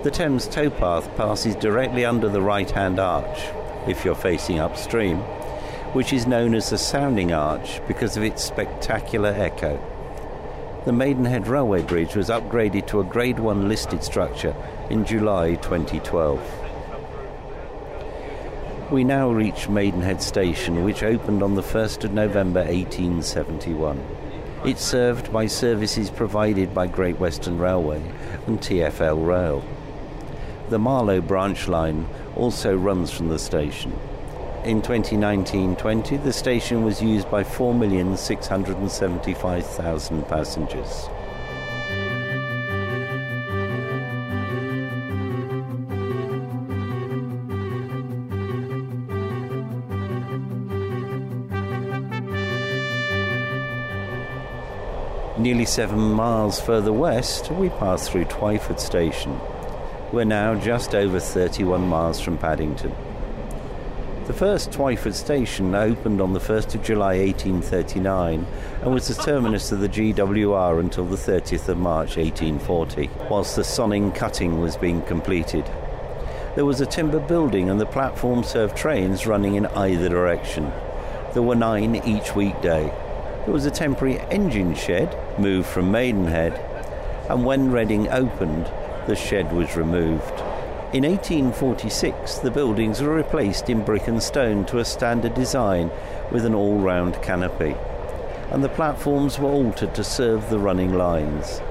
The 0.04 0.12
Thames 0.12 0.48
towpath 0.48 1.18
passes 1.18 1.56
directly 1.56 2.06
under 2.06 2.30
the 2.30 2.44
right 2.44 2.70
hand 2.70 3.00
arch, 3.00 3.40
if 3.88 4.06
you're 4.06 4.14
facing 4.14 4.60
upstream, 4.60 5.18
which 5.94 6.14
is 6.14 6.28
known 6.28 6.54
as 6.54 6.70
the 6.70 6.78
Sounding 6.78 7.34
Arch 7.34 7.82
because 7.88 8.16
of 8.16 8.22
its 8.22 8.44
spectacular 8.44 9.34
echo. 9.36 9.84
The 10.86 10.94
Maidenhead 10.94 11.48
Railway 11.48 11.82
Bridge 11.82 12.16
was 12.16 12.30
upgraded 12.30 12.86
to 12.90 13.00
a 13.00 13.04
Grade 13.04 13.40
1 13.40 13.68
listed 13.68 14.04
structure 14.04 14.56
in 14.92 15.04
July 15.04 15.56
2012. 15.56 16.65
We 18.92 19.04
now 19.04 19.32
reach 19.32 19.68
Maidenhead 19.68 20.22
Station, 20.22 20.84
which 20.84 21.02
opened 21.02 21.42
on 21.42 21.56
the 21.56 21.64
1st 21.64 22.04
of 22.04 22.14
November 22.14 22.60
1871. 22.60 24.00
It's 24.64 24.84
served 24.84 25.34
by 25.34 25.48
services 25.48 26.12
provided 26.12 26.72
by 26.72 26.86
Great 26.86 27.20
Western 27.20 27.58
Railway 27.58 28.04
and 28.46 28.62
TfL 28.62 29.26
Rail. 29.26 29.64
The 30.70 30.78
Marlow 30.78 31.20
branch 31.20 31.68
line 31.68 32.08
also 32.36 32.78
runs 32.78 33.10
from 33.10 33.30
the 33.30 33.40
station. 33.40 33.98
In 34.64 34.84
2019-20, 34.84 36.24
the 36.24 36.32
station 36.32 36.84
was 36.84 37.02
used 37.02 37.28
by 37.32 37.44
4,675,000 37.44 40.30
passengers. 40.30 41.10
Nearly 55.66 55.74
seven 55.74 56.12
miles 56.12 56.62
further 56.62 56.94
west, 56.94 57.52
we 57.52 57.70
pass 57.70 58.08
through 58.08 58.26
Twyford 58.26 58.80
Station. 58.80 59.40
We're 60.12 60.24
now 60.24 60.54
just 60.54 60.94
over 60.94 61.20
31 61.20 61.88
miles 61.88 62.20
from 62.20 62.38
Paddington. 62.38 62.94
The 64.28 64.34
first 64.34 64.70
Twyford 64.70 65.16
station 65.16 65.74
opened 65.74 66.22
on 66.22 66.34
the 66.34 66.40
1st 66.40 66.76
of 66.76 66.84
July 66.84 67.18
1839 67.18 68.46
and 68.84 68.94
was 68.94 69.08
the 69.08 69.16
terminus 69.16 69.72
of 69.72 69.80
the 69.80 69.90
GWR 69.90 70.80
until 70.80 71.06
the 71.06 71.18
30th 71.18 71.68
of 71.68 71.80
March 71.80 72.16
1840, 72.18 73.10
whilst 73.28 73.56
the 73.56 73.64
Sonning 73.64 74.14
cutting 74.14 74.62
was 74.62 74.78
being 74.78 75.02
completed. 75.02 75.66
There 76.54 76.66
was 76.66 76.80
a 76.80 76.86
timber 76.86 77.20
building 77.20 77.72
and 77.72 77.82
the 77.82 77.88
platform 77.88 78.44
served 78.44 78.78
trains 78.78 79.26
running 79.26 79.56
in 79.56 79.66
either 79.66 80.10
direction. 80.10 80.72
There 81.34 81.42
were 81.42 81.56
nine 81.56 81.96
each 82.06 82.36
weekday. 82.36 82.94
There 83.46 83.54
was 83.54 83.68
a 83.68 83.72
temporary 83.72 84.20
engine 84.32 84.74
shed 84.74 85.16
moved 85.38 85.68
from 85.68 85.92
Maidenhead, 85.92 86.54
and 87.30 87.46
when 87.46 87.72
Reading 87.72 88.10
opened, 88.10 88.72
the 89.06 89.16
shed 89.16 89.54
was 89.54 89.78
removed. 89.78 90.42
In 90.94 91.04
1846, 91.04 92.40
the 92.40 92.50
buildings 92.50 93.02
were 93.02 93.14
replaced 93.14 93.70
in 93.70 93.84
brick 93.84 94.08
and 94.08 94.24
stone 94.24 94.66
to 94.66 94.80
a 94.80 94.86
standard 94.86 95.36
design 95.36 95.92
with 96.32 96.44
an 96.44 96.56
all 96.56 96.80
round 96.80 97.22
canopy, 97.22 97.76
and 98.50 98.64
the 98.64 98.70
platforms 98.70 99.38
were 99.38 99.52
altered 99.52 99.94
to 99.94 100.04
serve 100.04 100.50
the 100.50 100.58
running 100.58 100.96
lines. 100.96 101.62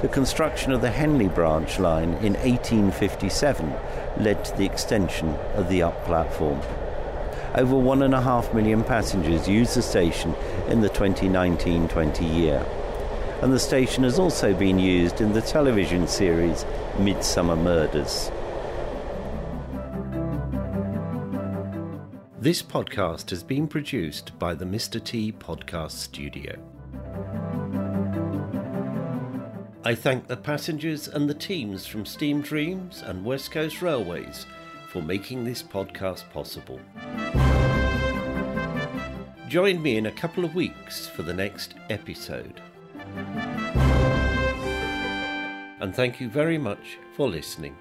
The 0.00 0.08
construction 0.08 0.72
of 0.72 0.80
the 0.80 0.90
Henley 0.90 1.28
branch 1.28 1.78
line 1.78 2.14
in 2.14 2.34
1857 2.34 3.72
led 4.16 4.44
to 4.46 4.56
the 4.56 4.66
extension 4.66 5.36
of 5.54 5.68
the 5.68 5.84
up 5.84 6.04
platform. 6.06 6.60
Over 7.54 7.76
one 7.76 8.02
and 8.02 8.14
a 8.14 8.20
half 8.20 8.54
million 8.54 8.84
passengers 8.84 9.48
used 9.48 9.74
the 9.74 9.82
station 9.82 10.36
in 10.68 10.80
the 10.80 10.88
2019 10.88 11.88
20 11.88 12.24
year, 12.24 12.64
and 13.42 13.52
the 13.52 13.58
station 13.58 14.04
has 14.04 14.20
also 14.20 14.54
been 14.54 14.78
used 14.78 15.20
in 15.20 15.32
the 15.32 15.42
television 15.42 16.06
series 16.06 16.64
Midsomer 16.98 17.60
Murders. 17.60 18.30
This 22.38 22.62
podcast 22.62 23.30
has 23.30 23.42
been 23.42 23.66
produced 23.66 24.38
by 24.38 24.54
the 24.54 24.64
Mr. 24.64 25.02
T 25.02 25.32
Podcast 25.32 25.90
Studio. 25.90 26.56
I 29.82 29.96
thank 29.96 30.28
the 30.28 30.36
passengers 30.36 31.08
and 31.08 31.28
the 31.28 31.34
teams 31.34 31.84
from 31.84 32.06
Steam 32.06 32.42
Dreams 32.42 33.02
and 33.04 33.24
West 33.24 33.50
Coast 33.50 33.82
Railways 33.82 34.46
for 34.90 35.00
making 35.00 35.44
this 35.44 35.62
podcast 35.62 36.28
possible. 36.30 36.80
Join 39.48 39.80
me 39.80 39.96
in 39.96 40.06
a 40.06 40.12
couple 40.12 40.44
of 40.44 40.56
weeks 40.56 41.06
for 41.06 41.22
the 41.22 41.32
next 41.32 41.74
episode. 41.90 42.60
And 45.80 45.94
thank 45.94 46.20
you 46.20 46.28
very 46.28 46.58
much 46.58 46.98
for 47.14 47.28
listening. 47.28 47.76